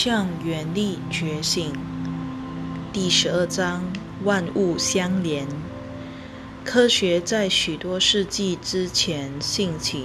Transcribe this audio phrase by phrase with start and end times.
[0.00, 1.72] 向原力觉醒。
[2.92, 3.82] 第十二章：
[4.22, 5.44] 万物相连。
[6.64, 10.04] 科学在许多世纪之前兴起，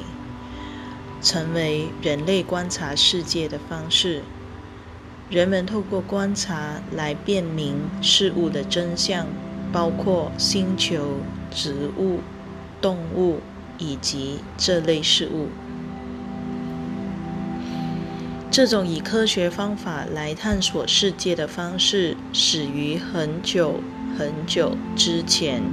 [1.21, 4.24] 成为人类观察世界的方式。
[5.29, 9.28] 人们透过观察来辨明事物的真相，
[9.71, 11.18] 包括星球、
[11.52, 12.19] 植物、
[12.82, 13.41] 动物
[13.78, 15.50] 以及这类事物。
[18.54, 23.80] 这种以科学方法来探索世界的方式，始于很久
[24.16, 25.64] 很久之前。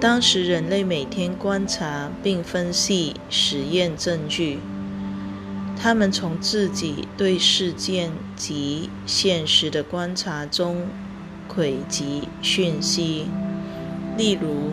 [0.00, 4.60] 当时，人类每天观察并分析实验证据，
[5.78, 10.86] 他们从自己对事件及现实的观察中
[11.48, 13.26] 汇集讯息。
[14.16, 14.70] 例如，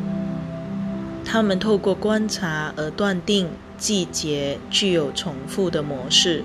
[1.25, 6.41] 他们透过观察而断定季节具有重复的模式。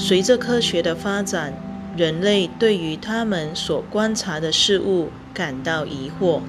[0.00, 1.52] 随着科学的发展，
[1.96, 6.40] 人类对于他们所观察的事物感到疑惑，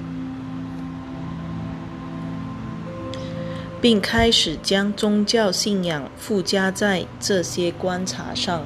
[3.80, 8.62] 并开始将宗教信仰附加在这些观察上。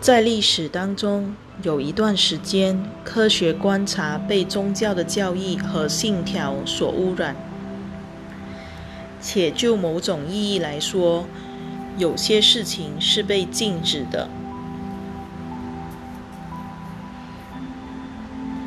[0.00, 7.36] 在历史当中，有一段时间，科学观察被宗教的教义和信条所污染。
[9.26, 11.24] 且就某种意义来说，
[11.96, 14.28] 有些事情是被禁止的。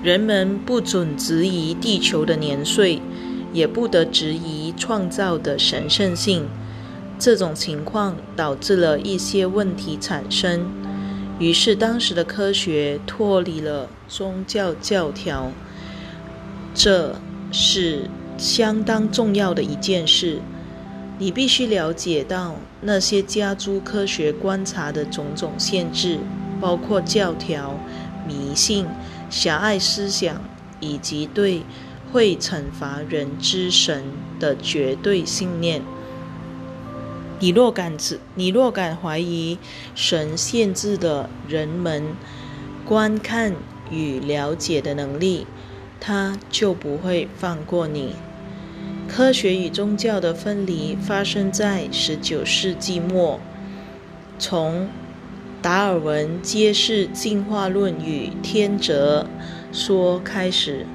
[0.01, 2.99] 人们不准质疑地球的年岁，
[3.53, 6.47] 也不得质疑创造的神圣性。
[7.19, 10.65] 这种情况导致了一些问题产生，
[11.37, 15.51] 于是当时的科学脱离了宗教教条。
[16.73, 17.15] 这
[17.51, 18.09] 是。
[18.37, 20.39] 相当重要的一件事，
[21.17, 26.19] 你必须了解到那些加诸科学观察的种种限制，
[26.61, 27.79] 包括教条、
[28.27, 28.85] 迷信、
[29.29, 30.41] 狭隘思想，
[30.79, 31.63] 以及对
[32.11, 34.03] 会惩罚人之神
[34.39, 35.81] 的绝对信念。
[37.39, 37.97] 你若敢，
[38.35, 39.57] 你若敢怀疑
[39.93, 42.03] 神限制的人们
[42.85, 43.53] 观看
[43.91, 45.45] 与了解的能力，
[45.99, 48.15] 他就不会放过你。
[49.07, 53.39] 科学与宗教的分离发生在十九世纪末，
[54.37, 54.87] 从
[55.61, 59.25] 达尔文揭示进化论与天择
[59.71, 60.85] 说开始，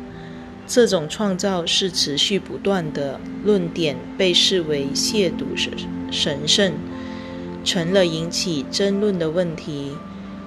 [0.67, 5.73] 这种创造是持续不断的论点被视为亵渎神
[6.11, 6.73] 神圣，
[7.65, 9.93] 成了引起争论的问题。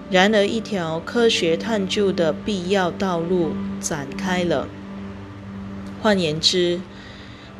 [0.10, 3.52] 然而，一条科学探究的必要道路
[3.82, 4.68] 展开了。
[6.02, 6.80] 换言之，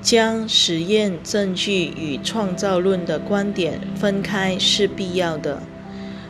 [0.06, 5.64] 将实验证据与创造论的观点分开是必要的，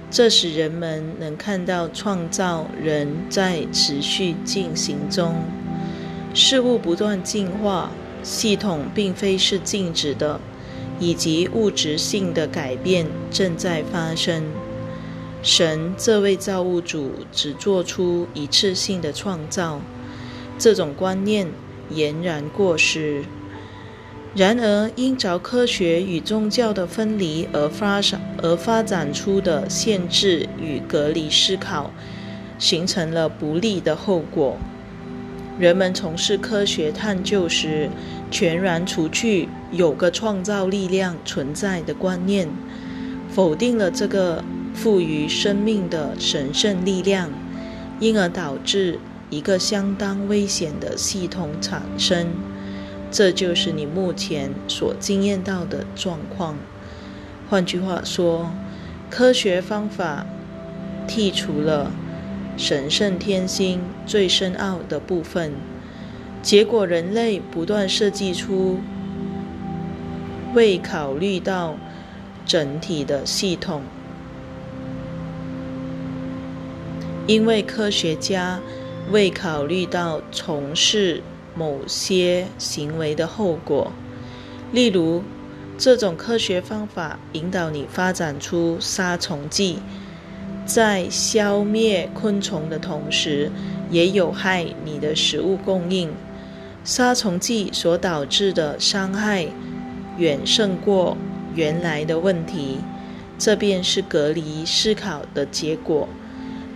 [0.09, 5.43] 这使人们能看到创造仍在持续进行中，
[6.33, 7.91] 事物不断进化，
[8.23, 10.39] 系统并非是静止的，
[10.97, 14.45] 以及物质性的改变正在发生。
[15.43, 19.81] 神这位造物主只做出一次性的创造，
[20.57, 21.49] 这种观念
[21.91, 23.25] 俨然过时。
[24.35, 31.89] 然而，因着科学与宗教的分离而发展而发展出的限制与隔离思考，
[32.59, 34.57] 形成了不利的后果。
[35.57, 37.89] 人们从事科学探究时，
[38.29, 42.49] 全然除去有个创造力量存在的观念，
[43.29, 44.43] 否定了这个
[44.73, 47.29] 赋予生命的神圣力量，
[48.01, 52.27] 因而导致一个相当危险的系统产生。
[53.11, 56.57] 这就是你目前所经验到的状况。
[57.49, 58.51] 换句话说，
[59.09, 60.25] 科学方法
[61.07, 61.91] 剔除了
[62.57, 65.53] 神圣天心最深奥的部分，
[66.41, 68.79] 结果人类不断设计出
[70.53, 71.77] 未考虑到
[72.45, 73.81] 整体的系统，
[77.27, 78.59] 因为科学家
[79.11, 81.21] 未考虑到从事。
[81.55, 83.91] 某些行为的后果，
[84.71, 85.23] 例如，
[85.77, 89.79] 这种科学方法引导你发展出杀虫剂，
[90.65, 93.49] 在消灭昆虫的同时，
[93.89, 96.11] 也有害你的食物供应。
[96.83, 99.47] 杀虫剂所导致的伤害
[100.17, 101.17] 远胜过
[101.55, 102.77] 原来的问题，
[103.39, 106.07] 这便是隔离思考的结果。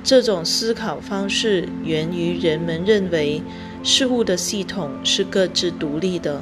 [0.03, 3.41] 这种思考方式源于人们认为。
[3.81, 6.41] 事物的系统是各自独立的，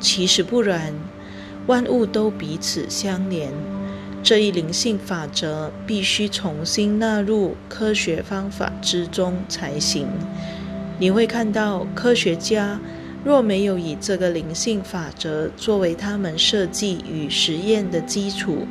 [0.00, 0.92] 其实不然。
[1.68, 3.52] 万物都彼此相连。
[4.24, 10.08] 这一灵性法则必须重新纳入科学方法之中才行。
[10.98, 12.80] 你会看到，科学家
[13.24, 18.66] 若没有以这个灵性法则作为他们设计与实验的基础，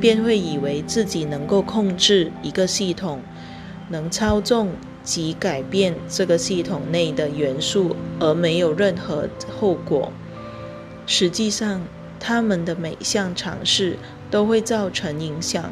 [0.00, 3.20] 便会以为自己能够控制一个系统，
[3.88, 4.70] 能操纵
[5.04, 9.28] 及改变这个系统内的元素，而没有任何
[9.58, 10.12] 后果。
[11.06, 11.82] 实际上，
[12.18, 13.96] 他们的每项尝试
[14.30, 15.70] 都会造成影响，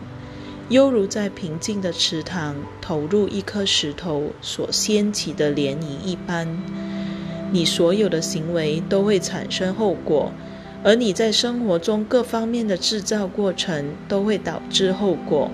[0.68, 6.46] 犹如在平静的池塘投入一颗石头所掀起的涟漪一般。
[7.50, 10.32] 你所有的行为都会产生后果，
[10.82, 15.50] 而你在生活中各方面的制造过程都会导致后果。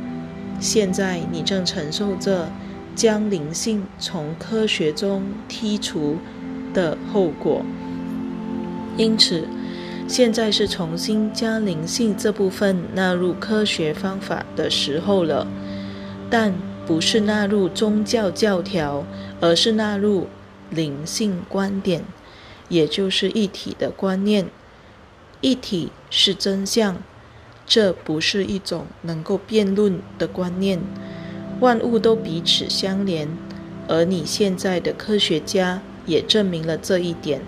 [0.61, 2.49] 现在你正承受着
[2.95, 6.19] 将灵性从科学中剔除
[6.73, 7.63] 的后果，
[8.97, 9.49] 因此。
[10.09, 15.47] 现在是重新将灵性这部分纳入科学方法的时候了，
[16.29, 16.53] 但
[16.85, 19.07] 不是纳入宗教教条，
[19.41, 20.27] 而是纳入
[20.69, 22.03] 灵性观点，
[22.69, 24.47] 也就是一体的观念。
[25.41, 27.01] 一体是真相，
[27.71, 30.79] 这不是一种能够辩论的观念。
[31.61, 33.29] 万物都彼此相连，
[33.89, 37.41] 而你现在的科学家也证明了这一点。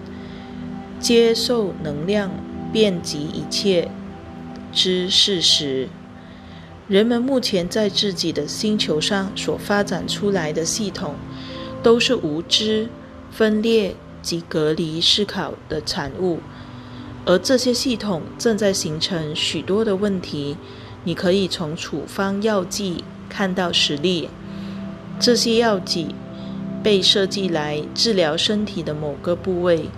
[0.99, 2.31] 接受能量。
[2.73, 3.91] 遍及一切
[4.73, 5.91] 之事实，
[6.89, 11.17] 人们目前在自己的星球上所发展出来的系统，
[11.83, 12.89] 都是无知、
[13.31, 16.39] 分裂及隔离思考的产物，
[17.25, 20.57] 而这些系统正在形成许多的问题。
[21.05, 24.29] 你可以从处方药剂看到实例，
[25.19, 26.15] 这些药剂
[26.81, 29.89] 被设计来治疗身体的某个部位。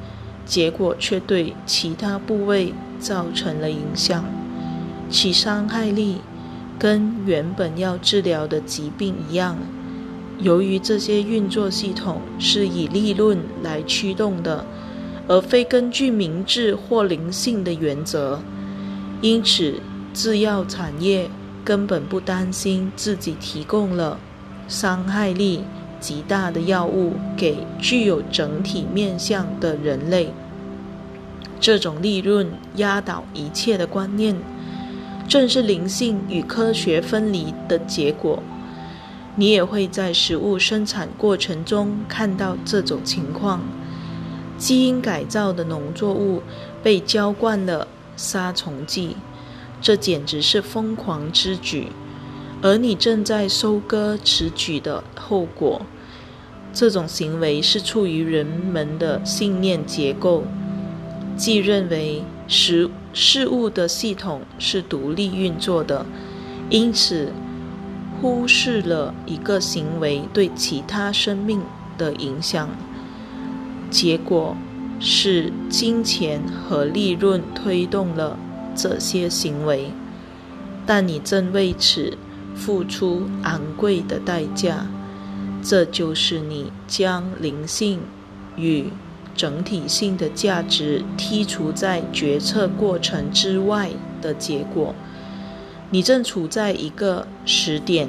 [0.47, 4.25] 结果却对其他部位造成了影响，
[5.09, 6.19] 其伤害力
[6.79, 9.57] 跟原本要治疗的疾病一样。
[10.41, 14.67] 由于这些运作系统是以利润来驱动的，
[15.29, 18.41] 而非根据明智或灵性的原则，
[19.21, 19.81] 因此
[20.13, 21.31] 制药产业
[21.65, 24.19] 根本不担心自己提供了
[24.69, 25.65] 伤害力。
[26.01, 30.35] 极大的药物给具有整体面相的人类，
[31.59, 34.37] 这种利润压倒一切的观念，
[35.27, 38.43] 正是灵性与科学分离的结果。
[39.35, 43.63] 你也会在食物生产过程中看到这种情况：
[44.57, 46.43] 基因改造的农作物
[46.83, 49.17] 被浇灌了杀虫剂，
[49.81, 51.89] 这简直是疯狂之举。
[52.63, 55.83] 而你正在收割此举的后果。
[56.73, 60.43] 这种行为是出于人们的信念结构，
[61.37, 66.05] 即认为事事物的系统是独立运作的，
[66.71, 67.33] 因此
[68.21, 71.63] 忽视了一个行为对其他生命
[71.97, 72.69] 的影响。
[73.95, 74.57] 结果
[74.99, 78.37] 是金钱和利润推动了
[78.75, 79.93] 这些行为，
[80.85, 82.19] 但你正为此
[82.57, 84.85] 付出昂贵的代价。
[85.63, 88.01] 这就是你将灵性
[88.57, 88.87] 与
[89.37, 94.93] 整体性的价值剔除在决策过程之外的结果。
[95.91, 98.09] 你正处在一个时点，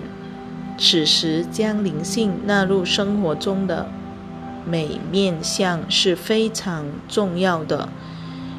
[0.79, 3.87] 此时将灵性纳入生活中的
[4.65, 7.89] 每面相是非常重要的，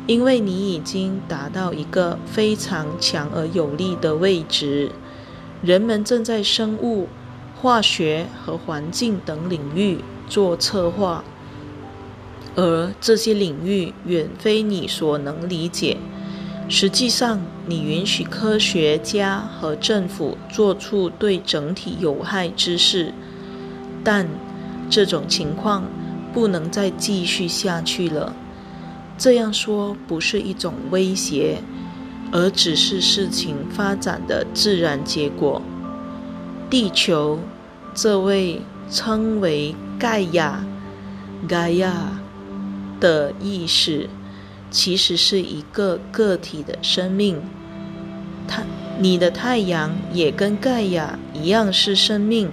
[0.06, 4.92] 因为你已经达到一个非常强而有力的位置。
[5.62, 7.08] 人们正在生物。
[7.58, 9.98] 化学和环境等领域
[10.28, 11.24] 做策划，
[12.54, 15.96] 而这些领域远非你所能理解。
[16.68, 23.14] 实际上，你允许科学家和政府做出对整体有害之事，
[24.04, 24.28] 但
[24.88, 25.84] 这种情况
[26.32, 28.34] 不能再继续下去了。
[29.18, 31.58] 这样说不是一种威胁，
[32.32, 35.62] 而只是事情发展的自然结果。
[36.68, 37.38] 地球，
[37.94, 40.64] 这位称为盖亚
[41.48, 42.20] （盖亚）
[43.00, 44.08] 的意识，
[44.70, 47.40] 其实是一个个体的生命。
[48.46, 48.64] 太，
[48.98, 52.50] 你的太阳也跟盖亚一样是生命，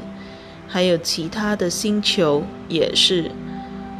[0.74, 3.30] 还有其他的星球也是。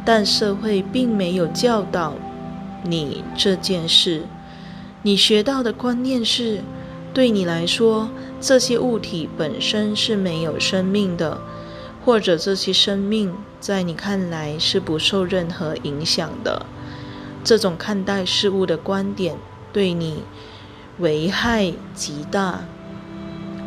[0.04, 2.14] 但社会并没有教导
[2.82, 4.22] 你这件事。
[5.02, 6.62] 你学到的观念是，
[7.12, 8.10] 对你来说。
[8.40, 11.40] 这些物体本身是没有生命的，
[12.04, 16.66] 或者这些生命在你看来是不受任何影响的。
[17.44, 19.36] 这种看待事物的观点
[19.72, 20.24] 对你
[20.98, 22.64] 危害极大。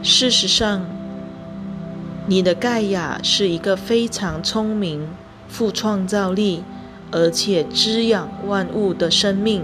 [0.04, 0.86] 事实上，
[2.30, 5.08] 你的盖亚是一个非常聪明、
[5.48, 6.62] 富创造力，
[7.10, 9.64] 而且滋养万物的生命。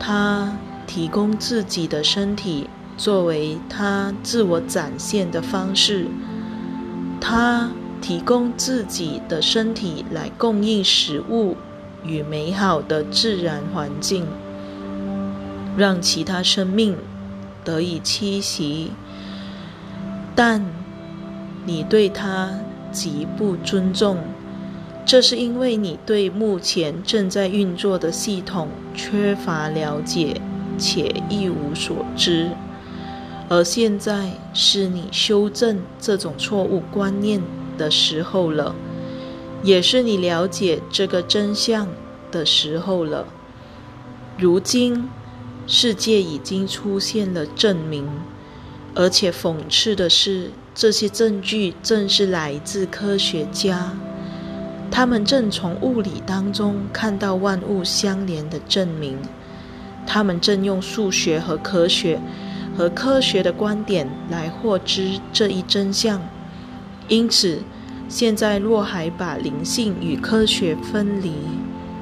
[0.00, 6.06] 它提供自己的身体作为它自我展现的方式。
[7.20, 11.56] 它提供自己的身体来供应食物
[12.02, 14.26] 与美好的自然环境，
[15.76, 16.96] 让其他生命
[17.62, 18.90] 得以栖息。
[20.34, 20.64] 但
[21.64, 22.50] 你对它
[22.90, 24.18] 极不尊重，
[25.06, 30.40] 这是因为你对目前正在运作的系统缺乏了解
[30.78, 32.50] 且一无所知。
[33.48, 37.42] 而现在是你修正这种错误观念
[37.76, 38.74] 的时候了，
[39.62, 41.88] 也是你了解这个真相
[42.30, 43.26] 的时候了。
[44.38, 45.08] 如今，
[45.66, 48.08] 世界已经出现了证明，
[48.94, 53.92] 而且讽刺的是，这些证据正是来自科学家，
[54.90, 59.18] 他们正从物理当中看到万物相连的证明，
[60.06, 62.18] 他们正用数学和科学。
[62.78, 66.18] 和科学的观点来获知这一真相，
[67.08, 67.58] 因此，
[68.08, 71.30] 现在若还把灵性与科学分离，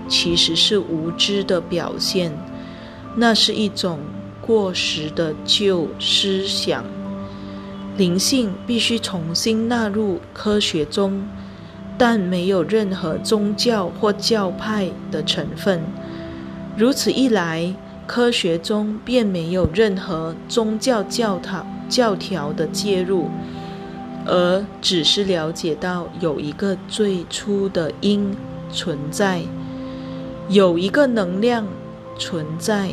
[0.06, 2.30] 其实是无知的表现。
[3.16, 3.98] 那是一种
[4.40, 6.84] 过时的旧思想。
[7.98, 11.28] 灵性必须重新纳入科学中，
[11.98, 15.82] 但没有任何宗教或教派的成分。
[16.76, 17.74] 如此一来。
[18.06, 23.28] 科学中便没有任何宗教教条教条的介入，
[24.24, 28.34] 而只是了解到有一个最初的因
[28.72, 29.42] 存在，
[30.48, 31.66] 有一个能量
[32.18, 32.92] 存在，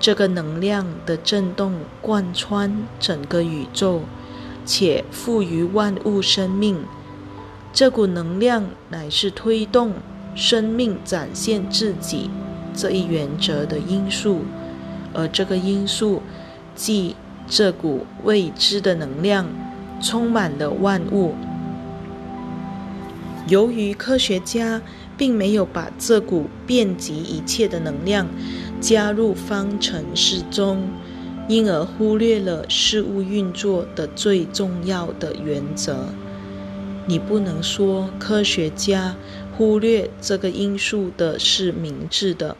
[0.00, 4.00] 这个能量的震动贯穿整个宇宙，
[4.64, 6.84] 且赋予万物生命。
[7.72, 9.94] 这股能量乃是推动
[10.34, 12.30] 生命展现自己。
[12.74, 14.42] 这一原则的因素，
[15.12, 16.22] 而这个因素
[16.74, 17.16] 即
[17.48, 19.46] 这股未知的能量，
[20.00, 21.34] 充满了万物。
[23.48, 24.80] 由于科学家
[25.16, 28.28] 并没有把这股遍及一切的能量
[28.80, 30.88] 加入方程式中，
[31.50, 36.06] 因而忽略了事物运作的最重要的原则。
[37.08, 39.16] 你不能说科学家。
[39.56, 42.56] 忽略这个因素的是明智的，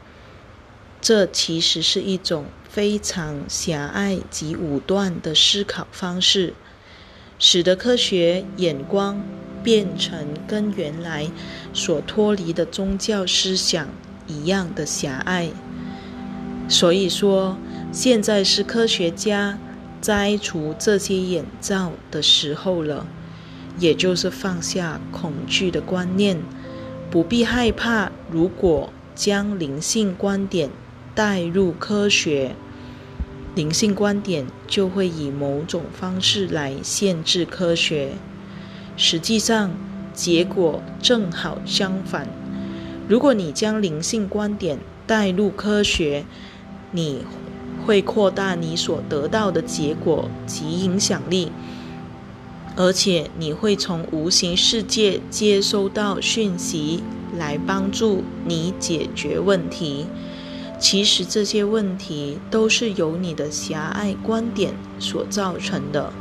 [1.00, 6.52] 这其实是一种非常狭隘及武断的思考方式，
[7.38, 9.22] 使得科学眼光
[9.62, 11.30] 变成跟原来
[11.72, 13.88] 所脱离的宗教思想
[14.26, 15.48] 一样的狭隘。
[16.68, 17.56] 所以说，
[17.92, 19.58] 现在是科学家
[20.00, 23.04] 摘除这些眼罩的时候了，
[23.78, 26.38] 也就是放下恐惧的观念。
[27.10, 30.70] 不必害怕，如果将灵性观点
[31.14, 32.54] 带入科学，
[33.56, 38.12] 灵性观点就会以某种方式来限制科学。
[38.96, 39.72] 实际上，
[40.14, 42.28] 结果正好相反。
[43.08, 44.78] 如果你将灵性观点
[45.08, 46.24] 带入科学，
[46.92, 47.24] 你
[47.86, 51.50] 会扩大你所得到的结果及影响力。
[52.76, 57.02] 而且你会从无形世界接收到讯息，
[57.36, 60.06] 来帮助你解决问题。
[60.78, 66.12] 其实这些问题都是由你的狭隘观点所造成的。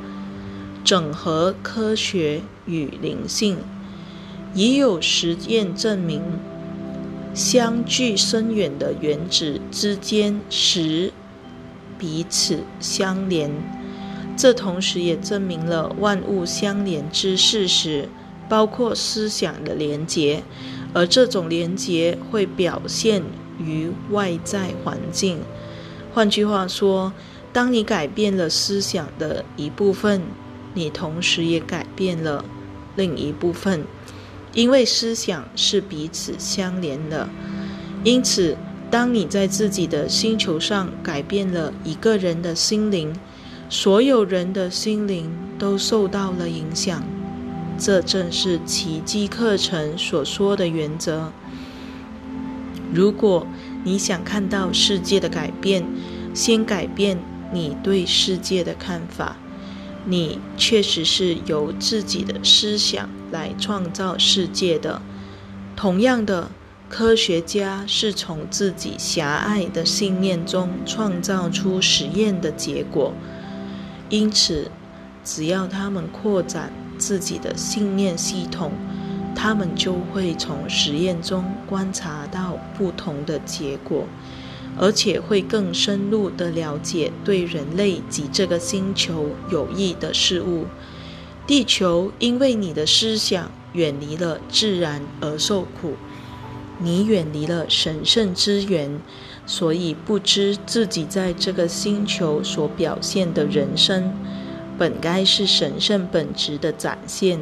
[0.84, 3.58] 整合科学与灵性，
[4.54, 6.22] 已有实验证明，
[7.34, 11.13] 相距深远的原子之间使
[12.00, 13.51] 彼此相连。
[14.36, 18.08] 这同时也证明了万物相连之事实，
[18.48, 20.41] 包括思想的连结，
[20.94, 23.22] 而这种连结会表现
[23.60, 25.41] 于外在环境。
[26.13, 27.12] 换句话说，
[27.51, 30.22] 当你改变了思想的一部分，
[30.74, 32.46] 你同时也改变了
[32.96, 33.84] 另一部分，
[34.53, 37.27] 因为思想是彼此相连的。
[38.06, 38.56] 因此，
[38.91, 43.15] 当你在自己的星球上改变了一个人的心灵，
[43.69, 47.03] 所有人的心灵都受到了影响，
[47.77, 51.31] 这正是奇迹课程所说的原则。
[52.91, 53.46] 如果
[53.84, 55.86] 你想看到世界的改变，
[56.34, 57.19] 先改变
[57.53, 59.38] 你对世界的看法。
[60.05, 65.01] 你确实是由自己的思想来创造世界的。
[65.75, 66.50] 同样的，
[66.89, 73.13] 科学家是从自己狭隘的信念中创造出实验的结果，
[74.10, 74.72] 因此，
[75.24, 78.72] 只要他们扩展自己的信念系统，
[79.36, 84.05] 他们就会从实验中观察到不同的结果，
[84.75, 90.65] 而且会更深入的了解对人类及这个星球有益的事物。
[91.46, 95.93] 地球因为你的思想远离了自然而受苦。
[96.81, 99.00] 你远离了神圣之源，
[99.45, 104.13] 所以不知自己在这个星球所表现的人生，
[104.77, 107.39] 本该是神圣本质的展现。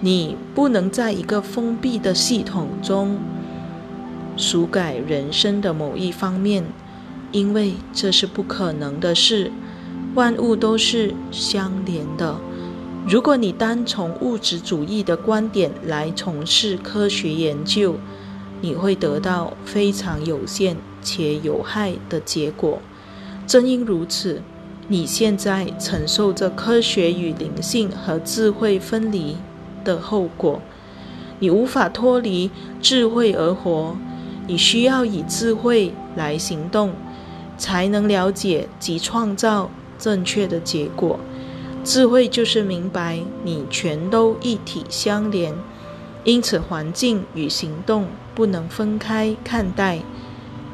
[0.00, 3.20] 你不能在一个封闭的系统中
[4.36, 6.64] 修改人生的某一方面，
[7.30, 9.52] 因为这是不可能的事。
[10.14, 12.36] 万物都是相连的。
[13.06, 17.96] 如果你单从物质主义的观点来从事科学研究，
[18.62, 22.80] 你会得到非常有限且有害的结果。
[23.46, 24.40] 正因如此，
[24.88, 29.36] 你现在承受着科学与灵性和智慧分离
[29.84, 30.62] 的后果。
[31.40, 32.50] 你无法脱离
[32.80, 33.96] 智慧而活，
[34.46, 36.92] 你需要以智慧来行动，
[37.58, 41.18] 才能了解及创造正确的结果。
[41.82, 45.52] 智慧就是明白你全都一体相连。
[46.22, 50.00] 因此，环境与行动不能分开看待。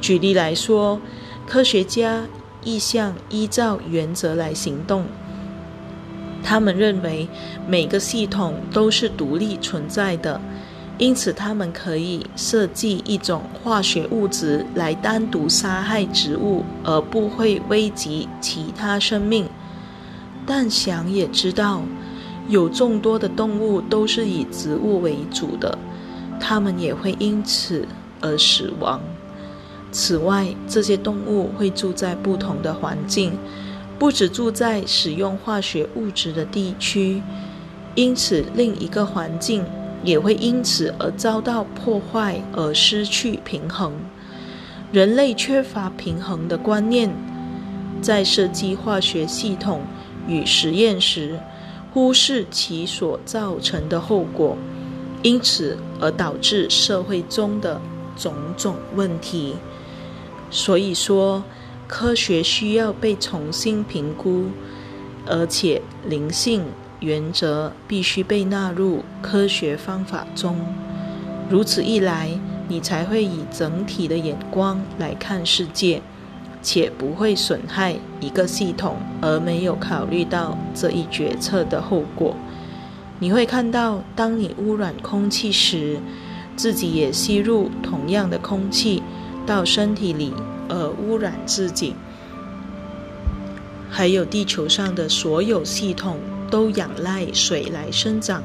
[0.00, 1.00] 举例来说，
[1.46, 2.24] 科学家
[2.64, 5.04] 意向依照原则来行动。
[6.42, 7.28] 他们认为
[7.66, 10.40] 每个系统都是独立存在的，
[10.98, 19.48] 因此他们可以设计一种化学物质来单独杀害植物，而不会危及其他生命。
[20.46, 21.82] 但想也知道。
[22.50, 25.76] 有众多的动物都是以植物为主的，
[26.40, 27.86] 它们也会因此
[28.20, 29.00] 而死亡。
[29.90, 33.32] 此外，这些动物会住在不同的环境，
[33.98, 37.22] 不只住在使用化学物质的地区，
[37.94, 39.64] 因此另一个环境
[40.04, 43.92] 也会因此而遭到破坏而失去平衡。
[44.92, 47.10] 人类缺乏平衡的观念，
[48.00, 49.82] 在设计化学系统
[50.26, 51.38] 与实验时。
[51.90, 54.56] 忽视其所造成的后果，
[55.23, 57.81] 因此而导致社会中的
[58.17, 59.57] 种种问题。
[60.50, 61.43] 所以说，
[61.87, 64.47] 科学需要被重新评估，
[65.26, 66.65] 而且灵性
[67.00, 70.59] 原则必须被纳入科学方法中。
[71.50, 72.31] 如此一来，
[72.69, 76.00] 你才会以整体的眼光来看世界。
[76.61, 82.35] 且不会损害一个系统，而没有考虑到这一决策的后果。
[83.19, 85.99] 你会看到，当你污染空气时，
[86.57, 89.02] 自己也吸入同样的空气
[89.47, 90.33] 到身体里，
[90.69, 91.95] 而污染自己。
[93.91, 96.19] 还有地球上的所有系统
[96.50, 98.43] 都仰赖水来生长，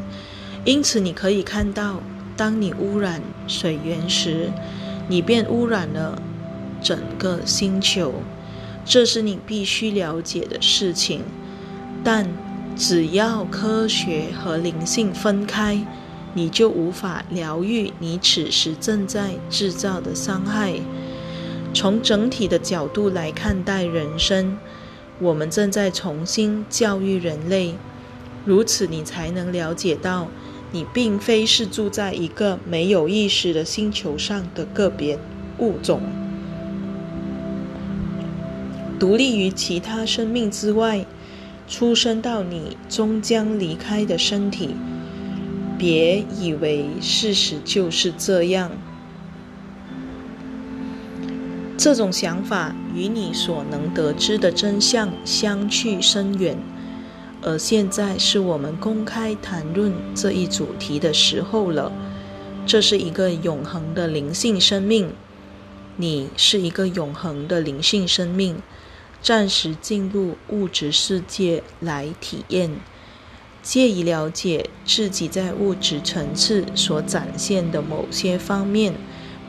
[0.66, 2.02] 因此你可以看到，
[2.36, 4.52] 当你污染水源时，
[5.08, 6.22] 你便污染了。
[6.82, 8.14] 整个星球，
[8.84, 11.22] 这是你必须了解的事情。
[12.04, 12.28] 但
[12.76, 15.86] 只要科学和灵性分开，
[16.34, 20.74] 你就无法疗愈你此时正在制造的伤害。
[21.74, 24.58] 从整体的角度来看待人生，
[25.20, 27.76] 我们正在重新教育人类。
[28.46, 30.28] 如此，你才能了解到，
[30.72, 35.18] 你并非是住在一个没有意识的星球上的个别
[35.60, 36.02] 物种。
[39.00, 41.06] 独立于其他生命之外，
[41.74, 44.76] 出生到你终将离开的身体。
[45.76, 48.70] 别以为事实就是这样。
[51.76, 56.56] 这种想法与你所能得知的真相相去甚远。
[57.42, 61.92] 而现在是我们公开谈论这一主题的时候了。
[62.68, 65.12] 这是一个永恒的灵性生命。
[65.98, 68.62] 你是一个永恒的灵性生命。
[69.24, 72.70] 暂时进入物质世界来体验，
[73.62, 78.94] 借以了解自己在物质层次所展现的某些方面、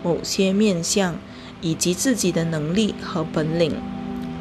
[0.04, 1.18] 某些面相，
[1.60, 3.74] 以及自己的能力和本领。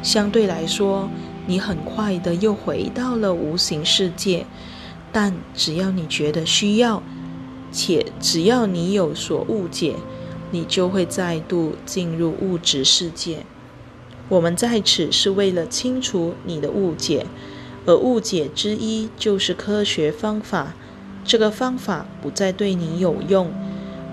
[0.04, 1.10] 相对来说，
[1.48, 4.46] 你很快的又回到了无形世界。
[5.10, 7.02] 但只要你觉得需要，
[7.72, 9.96] 且只要你有所误解，
[10.52, 13.44] 你就会再度进入物质世界。
[14.28, 17.26] 我们在此是为了清除你的误解，
[17.86, 20.74] 而误解之一就是科学方法。
[21.24, 23.50] 这个方法不再对你有用，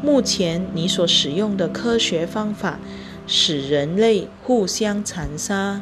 [0.01, 2.79] 目前你所使用的科学方法，
[3.27, 5.81] 使人类互相残杀，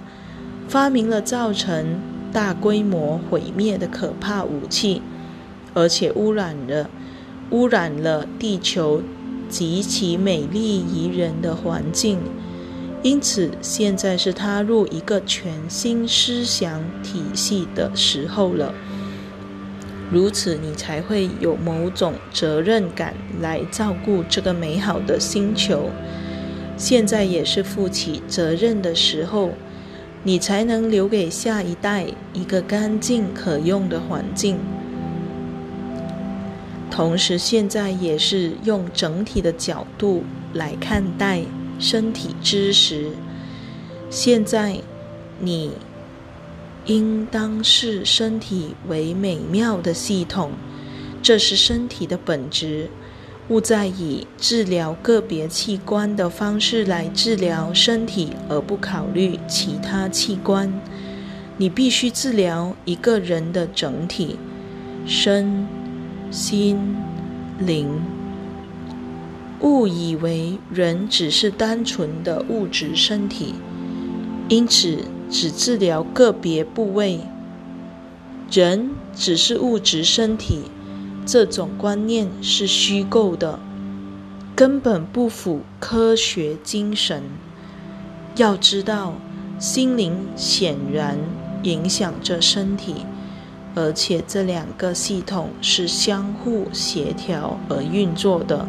[0.67, 1.99] 发明了造成
[2.31, 5.01] 大规模毁灭的可怕武器，
[5.73, 6.89] 而且污染了
[7.51, 9.01] 污染了地球
[9.47, 12.19] 极其美丽宜人的环境。
[13.01, 18.73] 因此，现在是踏入一个全新思想体系的时候了。
[20.12, 25.89] 如此，你才会有某种责任感来照顾这个美好的星球。
[26.75, 29.51] 现在也是负起责任的时候，
[30.23, 34.57] 你才能留给下一代一个干净可用的环境。
[36.91, 41.43] 同时，现在也是用整体的角度来看待。
[41.79, 43.11] 身体知识，
[44.09, 44.81] 现在
[45.39, 45.71] 你
[46.85, 50.51] 应当视身体为美妙的系统，
[51.23, 52.89] 这是身体的本质。
[53.47, 60.71] 勿再以治疗个别器官的方式来治疗身体，而不考虑其他器官。
[61.57, 64.37] 你必须治疗一个人的整体，
[65.07, 65.67] 身、
[66.29, 66.95] 心、
[67.59, 68.18] 灵。
[69.61, 73.55] 误以为人只是单纯的物质身体，
[74.47, 77.19] 因此只治疗个别部位。
[78.51, 80.63] 人只是物质身体，
[81.25, 83.59] 这种观念是虚构的，
[84.55, 87.21] 根本不符科学精神。
[88.35, 89.13] 要知道，
[89.59, 91.17] 心灵显然
[91.63, 92.95] 影响着身体，
[93.75, 98.67] 而且这两个系统是相互协调而运作的。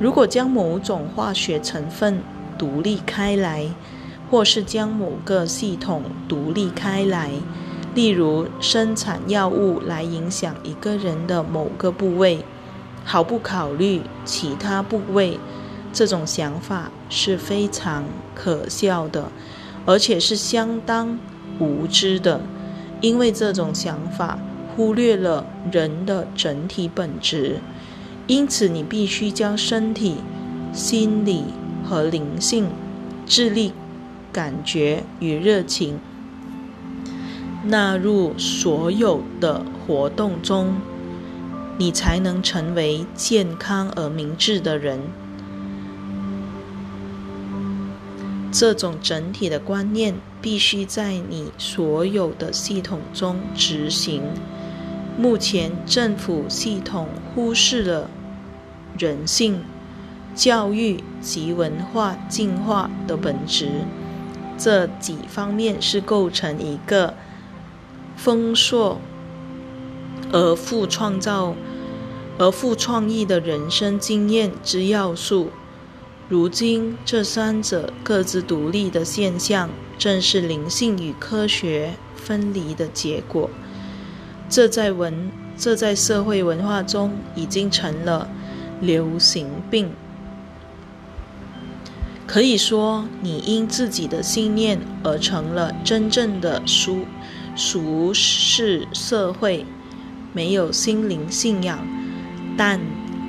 [0.00, 2.20] 如果将某种化学成分
[2.58, 3.66] 独立开来，
[4.30, 7.30] 或是将某个系统独立开来，
[7.94, 12.44] 例如生产药物来影响一个人的某个部位，
[13.04, 15.38] 毫不考虑其他部位，
[15.92, 19.30] 这种想法是非常可笑的，
[19.84, 21.18] 而且是相当
[21.58, 22.40] 无知的，
[23.00, 24.38] 因为这种想法
[24.74, 27.60] 忽略了人的整体本质。
[28.26, 30.16] 因此，你必须将身体、
[30.72, 31.44] 心理
[31.84, 32.68] 和灵性、
[33.26, 33.72] 智力、
[34.32, 35.98] 感觉与热情
[37.64, 40.74] 纳入所有的活动中，
[41.78, 45.00] 你才能成为健康而明智的人。
[48.50, 54.22] 这种整体的观念必须在你所有的系统中执行。
[55.18, 58.10] 目前，政府系统忽视了
[58.98, 59.62] 人性、
[60.34, 63.68] 教育及文化进化的本质。
[64.58, 67.14] 这几方面是构成一个
[68.16, 69.00] 丰硕
[70.32, 71.54] 而富创造、
[72.38, 75.50] 而富创意的人生经验之要素。
[76.28, 83.50] 如今，这三者各自独立的现象，正是灵性与科学分离的结果。
[84.52, 88.28] 这在文，这在社会文化中已经成了
[88.82, 89.90] 流行病。
[92.26, 97.06] 可以说，你因自己的信念而成了真正的俗
[97.56, 99.64] 俗世社会，
[100.34, 101.78] 没有心灵信仰。
[102.54, 102.78] 但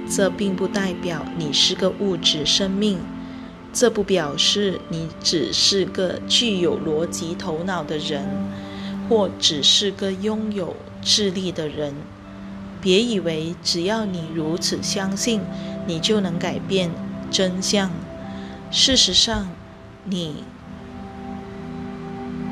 [0.10, 3.00] 这并不代表你是个物质生命，
[3.72, 8.26] 这不表示你只是个具有逻辑头脑的人，
[9.08, 10.76] 或只是个拥有。
[11.04, 11.94] 智力的人，
[12.82, 15.42] 别以为只要你如此相信，
[15.86, 16.92] 你就能改变
[17.30, 17.92] 真相。
[18.72, 19.50] 事实上，
[20.06, 20.44] 你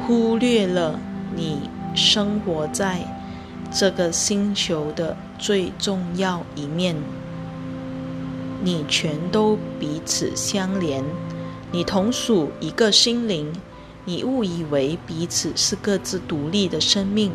[0.05, 0.99] 忽略了
[1.35, 2.99] 你生活在
[3.71, 6.95] 这个星球的最重要一面。
[8.63, 11.03] 你全都彼此相连，
[11.71, 13.51] 你同属一个心灵。
[14.03, 17.31] 你误以为彼此是各自独立的生命。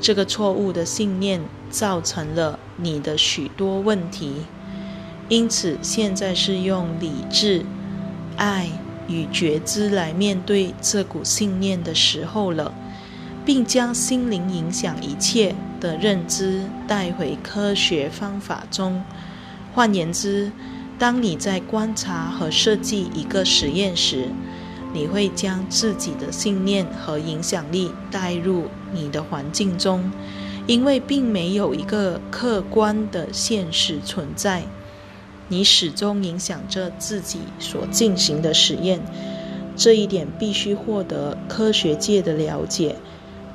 [0.00, 4.46] 这个错误的信念造成了你的许多问题，
[5.28, 7.64] 因此现在是用理智、
[8.36, 8.68] 爱
[9.06, 12.72] 与觉知来面对这股信念的时候了，
[13.44, 19.02] 并将心灵影响一切的认知带回科学方法中。
[19.74, 20.50] 换言之，
[20.98, 24.28] 当你在观察和设计一个实验时，
[24.92, 30.10] 你会将自己的信念和影响力带入你的环境中，
[30.66, 34.64] 因为并没有一个客观的现实存在。
[35.48, 39.00] 你始终影响着自己所进行的实验，
[39.76, 42.96] 这一点必须获得科学界的了解、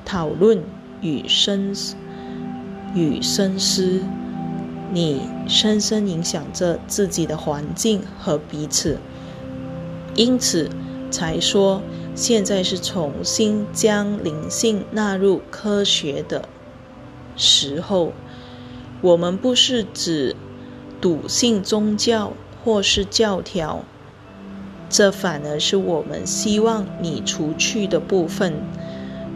[0.03, 0.63] 讨论
[1.01, 1.73] 与深
[2.93, 4.01] 与深思。
[4.93, 8.97] 你深深影响着自己的环境和彼此。
[10.15, 10.69] 因此，
[11.11, 11.81] 才说
[12.15, 16.47] 现在是重新将灵性纳入科学的
[17.35, 18.13] 时候。
[19.01, 20.35] 我们不是指
[20.99, 23.83] 笃信宗教或是教条，
[24.89, 28.53] 这反而是我们希望你除去的部分。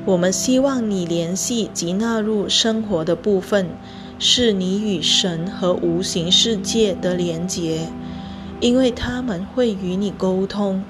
[0.05, 3.67] 我们希望你联系及纳入生活的部分，
[4.17, 7.89] 是你与神和无形世界的连结，
[8.59, 10.83] 因为他们会与你沟通。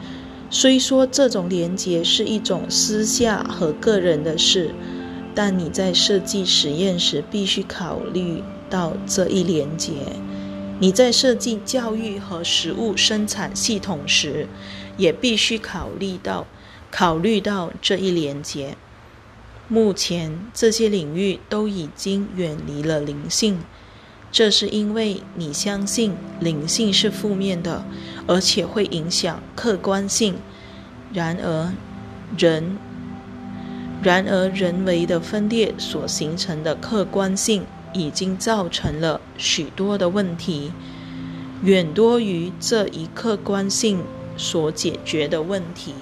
[0.51, 4.73] 虽说这种连接是一种私下和个人的事，
[5.35, 9.93] 但你在设计实验时必须考虑到这一连接。
[10.79, 14.47] 你在设计教育和食物生产系统时，
[14.97, 16.47] 也必须考虑到
[16.89, 18.75] 考虑到这一连接。
[19.67, 23.59] 目前这些领域都已经远离了灵性。
[24.31, 27.83] 这是因为你相信灵性是负面的，
[28.29, 30.35] 而且会影响客观性。
[31.11, 31.73] 然而，
[32.37, 32.77] 人
[34.03, 40.71] 然而人为的分裂所形成的客观性，已经造成了许多的问题，
[41.63, 44.03] 远多于这一客观性
[44.37, 45.95] 所解决的问题。